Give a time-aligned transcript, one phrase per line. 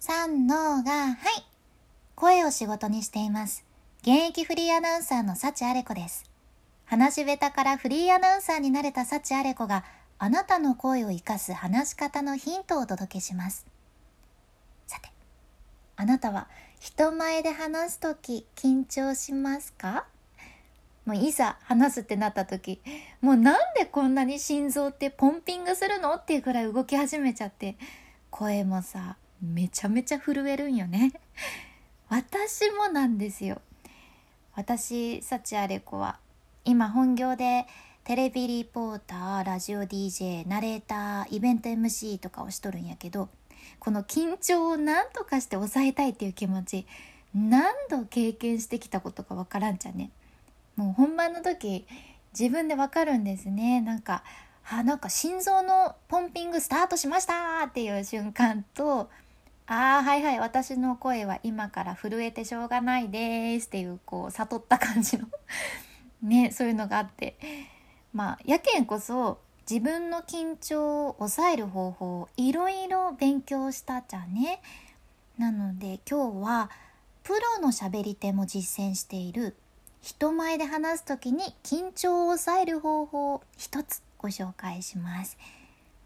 [0.00, 1.16] 三のが、はい。
[2.14, 3.64] 声を仕事にしています。
[4.02, 6.24] 現役フリーアナウンサーの幸あれ子です。
[6.84, 9.84] 話し下手からフリーアナウンサーになれた幸あれ子が
[10.18, 13.66] あなたの声を生かす話し方のヒントをお届けします。
[14.86, 15.10] さて、
[15.96, 16.46] あなたは
[16.78, 20.06] 人前で話すとき緊張しますか？
[21.06, 22.80] もういざ話すってなった時
[23.20, 26.14] もうなんでこんなに心臓ってポンピングするの？
[26.14, 27.76] っていうくらい動き始めちゃって
[28.30, 31.12] 声もさめちゃめちゃ震えるんよね。
[32.08, 33.60] 私もなんですよ。
[34.54, 36.18] 私幸あれ子は
[36.64, 37.66] 今本業で
[38.02, 43.28] テレビリポーターラジオ DJ ナレーターイベント MC とかをしとるんやけど
[43.78, 46.86] この緊張を何とかして抑えたいっていう気持ち
[47.34, 50.10] 何度経験してきたことかわからんじゃね。
[50.74, 51.86] もう本番の時
[52.38, 53.80] 自分でわかるんですね。
[53.80, 54.24] なんか
[54.68, 59.08] あなんか心臓のポンピングスタートしましたっていう瞬間と
[59.70, 60.38] ああはいはい。
[60.38, 65.28] 私の声は今から震えてしょうがないですっていうこう悟った感じの。
[66.22, 67.36] ねそういうのがあって。
[68.14, 69.38] まあやけんこそ
[69.70, 74.62] 自分の緊張を抑える方法をいろいろ勉強したじゃね。
[75.36, 76.70] なので今日は
[77.22, 79.54] プロのしゃべり手も実践している
[80.00, 85.36] 人前で話す時に緊張を抑える方法を一つご紹介します、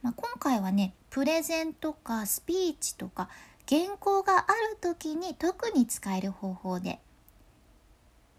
[0.03, 3.28] まあ、今回はねプレゼンとかスピーチとか
[3.69, 6.99] 原稿がある時に特に使える方法で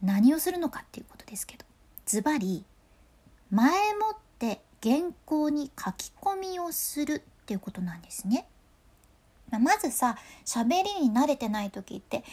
[0.02, 1.66] 何をするのかっていうことですけど
[2.06, 2.66] ズバリ
[3.50, 8.48] 前もって原稿に書き込みをするっていうことなんですね。
[9.60, 12.24] まずさ喋りに慣れてない時って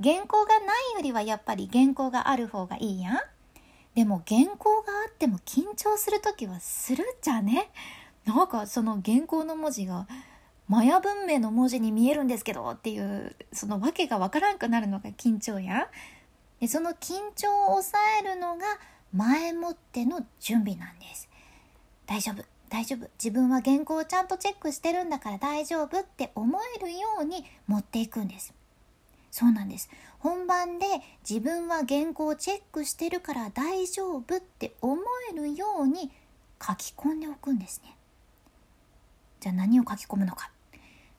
[0.00, 3.18] 原稿がないよりはやっぱり原稿がある方がいいやん
[3.94, 7.70] でも原稿があっても緊張する時はするじゃね
[8.24, 10.06] なんかその原稿の文字が
[10.70, 15.90] マヤ文明の文字に見えるんですけどっていうその訳がわからんくなるのが緊張や
[16.60, 18.78] でその緊張を抑えるのが
[19.12, 21.28] 前もっての準備なんです。
[22.06, 23.10] 大丈夫大丈夫。
[23.18, 28.54] 自分は原稿をちゃんとチェックしてるんだから大丈夫って思えるように持っていくんです。
[29.32, 29.90] そうなんです。
[30.20, 30.86] 本番で
[31.28, 35.02] 自分は原稿をチェックしてるから大丈夫って思
[35.32, 36.12] えるように
[36.64, 37.96] 書き込んでおくんですね。
[39.40, 40.52] じゃあ何を書き込むのか。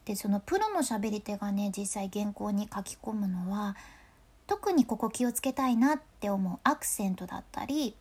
[0.06, 3.76] でそのプロのしゃべり手がね実際原稿に書き込むのは
[4.48, 7.96] 特にここ気をつけたいなって思うアクセントだったり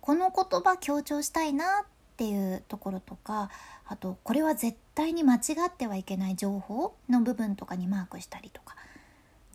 [0.00, 1.86] この言葉強調したいなっ
[2.16, 3.50] ていうところとか
[3.86, 8.74] あとこれは絶対に間違ってはいけない情報の部分とかにマークしたりとか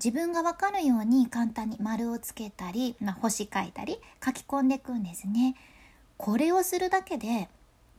[0.03, 5.55] 自分が分かるように簡単に丸をつけたり、まあ、星書いたり書き込んでいくんですね。
[6.17, 7.49] これをするだけで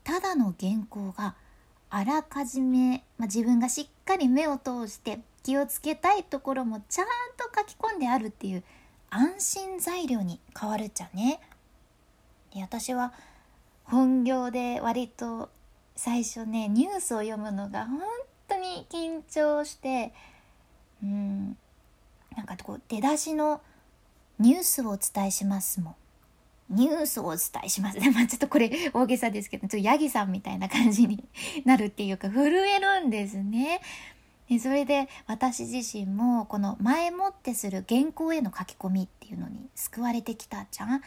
[0.04, 1.34] ただの原稿が
[1.90, 7.06] あらかじめ、まあ、自分がしっかり目を通して気をつけたいところもちゃん
[7.36, 8.62] と書き込んであるっていう
[9.10, 11.40] 安心材料に変わるっちゃね。
[12.54, 13.12] で私は
[13.84, 15.48] 本業で割と
[15.96, 18.00] 最初ねニュースを読むのが本
[18.48, 20.12] 当に緊張して
[21.02, 21.56] うん
[22.36, 23.62] なんかこう出だしの
[24.38, 25.94] ニュースをお伝えしますもん。
[26.70, 27.98] ニュースをお伝えします。
[28.10, 31.24] まあちょっとこれ大げさですけど、ちょっとヤギさんみたいな感じに
[31.64, 33.80] なるっていうか、震えるんですね。
[34.48, 41.02] でそれで私自身もこの前もってする原稿への書き込みっていうのに救われてきたじゃん。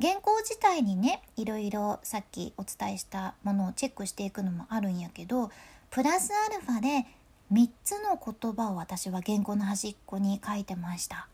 [0.00, 5.50] 原稿自体にねいろいろさっきお伝えしたものをチェックしていくのもあるんやけど
[5.90, 7.06] プラスアルファで
[7.52, 11.28] 3つの言葉を私は原稿の端っこに書いてました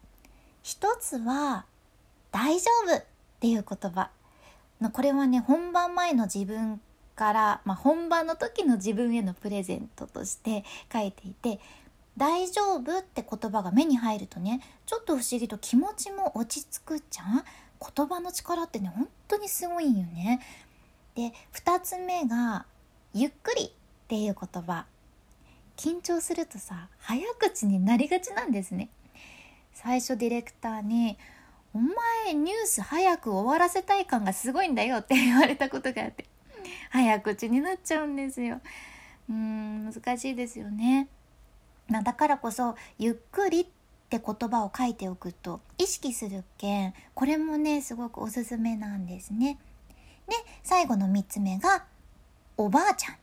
[0.62, 1.66] 一つは
[2.32, 3.02] 「大丈夫」
[3.36, 4.10] っていう言葉。
[4.92, 6.80] これはね本番前の自分
[7.14, 11.60] から、まあ、本番の時の自分へのプレゼントとして書いていて
[12.18, 17.44] 「大丈夫」って言葉が目に入るとねちょっと不思議と気持ちも落ち着くじゃん？
[17.94, 20.40] 言葉の力ってね本当にすごいんよね。
[21.14, 22.66] で2つ目が
[23.14, 23.70] 「ゆっくり」っ
[24.08, 24.86] ていう言葉。
[25.76, 28.88] 緊張するとさ早口になりがちなんですね。
[29.74, 31.18] 最初ディレクターに
[31.76, 36.24] 「お前ニュース早く終わらせたい感がすごいんだよ」って言われたことがあって
[36.88, 38.62] 早口になっちゃうんですよ。
[39.28, 41.08] うん難しいですよね、
[41.88, 43.66] まあ、だからこそ「ゆっくり」っ
[44.08, 49.58] て言葉を書いておくと意識するけんこれもねすごくおすすめなんですね。
[50.28, 51.84] で最後の3つ目が
[52.56, 53.16] 「おばあちゃん」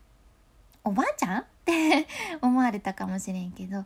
[0.85, 1.41] おばあちゃん？
[1.41, 2.07] って
[2.41, 3.83] 思われたかもしれんけど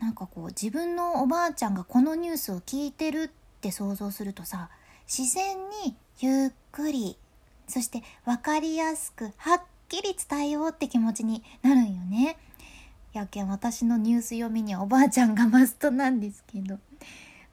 [0.00, 4.70] なんかこう自分のおばあちゃんがこのニュースを聞いてるってって想像するとさ
[5.08, 7.18] 自然にゆっくり
[7.66, 12.38] そして分かりやすくはっきり伝えようって気持ちになるんよね。
[13.12, 16.78] やけん私のニュース読みにはおばあちゃんがマストなんですけど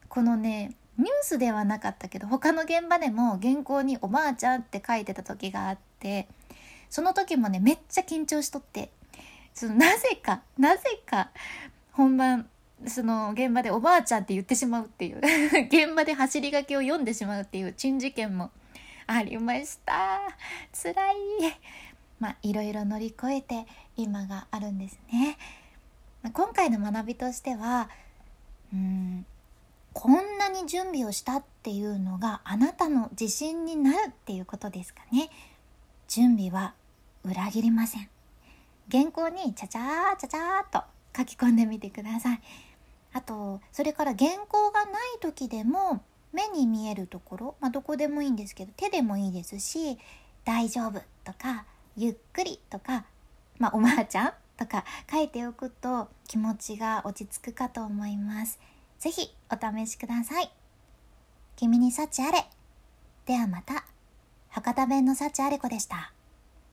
[0.08, 6.28] このねニュースではなかったけど他の現場でも原稿に「おばあちゃん」って書いてた時があって
[6.90, 8.90] その時もねめっちゃ緊張しとって
[9.54, 11.30] そのなぜかなぜか
[11.92, 12.48] 本番
[12.86, 15.18] その現場でおばあちゃんって言ってしまうっていう。
[15.68, 18.50] 現場で走り書きを読んでしまうっていう珍事件も
[19.06, 20.20] ありました。
[20.72, 21.14] 辛い。
[22.18, 23.66] まあいろいろ乗り越えて
[23.96, 25.38] 今があるんですね。
[26.32, 27.90] 今回の学びとしては
[28.72, 29.26] うん
[29.92, 35.30] こんなに準備をしたっていうのがあなたの自信になるっていうことですかね。
[36.08, 36.74] 準備は
[37.22, 38.08] 裏切りません。
[38.90, 40.84] 原稿にちゃちゃーちゃちゃーと
[41.16, 42.40] 書き込んでみてください
[43.12, 46.02] あとそれから原稿がない時でも
[46.32, 49.98] 目に見えるところ、まあ、どこでもいいんですけど手でもいいですし
[50.44, 51.64] 「大丈夫」とか
[51.96, 53.04] 「ゆっくり」とか
[53.58, 58.58] 「まあ、おばあちゃん」とか書いておくと気持ちが落ち着くかと思います。
[58.98, 60.50] ぜひお試しください。
[61.56, 62.46] 君に幸あれ。
[63.26, 63.84] ではまた。
[64.48, 66.13] 博多弁の幸あれ子でした。